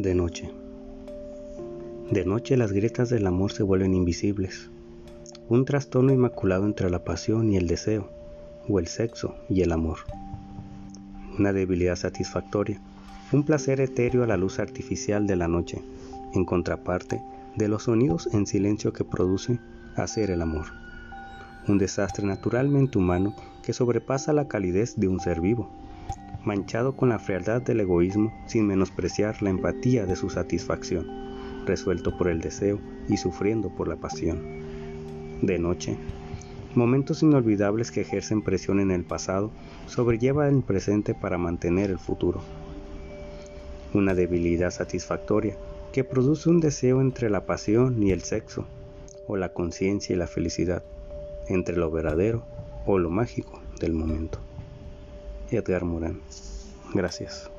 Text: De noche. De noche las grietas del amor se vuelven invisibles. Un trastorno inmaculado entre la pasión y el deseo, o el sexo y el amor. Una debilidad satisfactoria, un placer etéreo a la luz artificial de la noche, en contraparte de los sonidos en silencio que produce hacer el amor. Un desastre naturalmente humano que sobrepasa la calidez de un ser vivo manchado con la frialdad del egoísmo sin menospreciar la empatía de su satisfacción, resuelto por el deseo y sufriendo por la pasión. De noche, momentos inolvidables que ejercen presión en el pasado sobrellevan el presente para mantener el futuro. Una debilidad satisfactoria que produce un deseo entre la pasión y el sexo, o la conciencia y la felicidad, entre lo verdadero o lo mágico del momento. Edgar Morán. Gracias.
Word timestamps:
De 0.00 0.14
noche. 0.14 0.50
De 2.10 2.24
noche 2.24 2.56
las 2.56 2.72
grietas 2.72 3.10
del 3.10 3.26
amor 3.26 3.52
se 3.52 3.62
vuelven 3.62 3.92
invisibles. 3.92 4.70
Un 5.50 5.66
trastorno 5.66 6.10
inmaculado 6.10 6.64
entre 6.64 6.88
la 6.88 7.04
pasión 7.04 7.52
y 7.52 7.58
el 7.58 7.66
deseo, 7.66 8.08
o 8.66 8.78
el 8.78 8.86
sexo 8.86 9.34
y 9.50 9.60
el 9.60 9.72
amor. 9.72 9.98
Una 11.38 11.52
debilidad 11.52 11.96
satisfactoria, 11.96 12.80
un 13.30 13.44
placer 13.44 13.78
etéreo 13.82 14.22
a 14.22 14.26
la 14.26 14.38
luz 14.38 14.58
artificial 14.58 15.26
de 15.26 15.36
la 15.36 15.48
noche, 15.48 15.82
en 16.32 16.46
contraparte 16.46 17.20
de 17.56 17.68
los 17.68 17.82
sonidos 17.82 18.26
en 18.32 18.46
silencio 18.46 18.94
que 18.94 19.04
produce 19.04 19.60
hacer 19.96 20.30
el 20.30 20.40
amor. 20.40 20.68
Un 21.68 21.76
desastre 21.76 22.26
naturalmente 22.26 22.96
humano 22.96 23.36
que 23.62 23.74
sobrepasa 23.74 24.32
la 24.32 24.48
calidez 24.48 24.94
de 24.96 25.08
un 25.08 25.20
ser 25.20 25.42
vivo 25.42 25.70
manchado 26.44 26.96
con 26.96 27.10
la 27.10 27.18
frialdad 27.18 27.60
del 27.62 27.80
egoísmo 27.80 28.32
sin 28.46 28.66
menospreciar 28.66 29.42
la 29.42 29.50
empatía 29.50 30.06
de 30.06 30.16
su 30.16 30.30
satisfacción, 30.30 31.06
resuelto 31.66 32.16
por 32.16 32.28
el 32.28 32.40
deseo 32.40 32.80
y 33.08 33.16
sufriendo 33.16 33.68
por 33.70 33.88
la 33.88 33.96
pasión. 33.96 34.40
De 35.42 35.58
noche, 35.58 35.96
momentos 36.74 37.22
inolvidables 37.22 37.90
que 37.90 38.02
ejercen 38.02 38.42
presión 38.42 38.80
en 38.80 38.90
el 38.90 39.04
pasado 39.04 39.50
sobrellevan 39.86 40.56
el 40.56 40.62
presente 40.62 41.14
para 41.14 41.38
mantener 41.38 41.90
el 41.90 41.98
futuro. 41.98 42.40
Una 43.92 44.14
debilidad 44.14 44.70
satisfactoria 44.70 45.56
que 45.92 46.04
produce 46.04 46.48
un 46.48 46.60
deseo 46.60 47.00
entre 47.00 47.30
la 47.30 47.46
pasión 47.46 48.02
y 48.02 48.12
el 48.12 48.22
sexo, 48.22 48.66
o 49.26 49.36
la 49.36 49.52
conciencia 49.52 50.14
y 50.14 50.18
la 50.18 50.26
felicidad, 50.26 50.82
entre 51.48 51.76
lo 51.76 51.90
verdadero 51.90 52.44
o 52.86 52.98
lo 52.98 53.10
mágico 53.10 53.60
del 53.80 53.92
momento. 53.92 54.38
Edgar 55.50 55.84
Morán. 55.84 56.20
Gracias. 56.94 57.50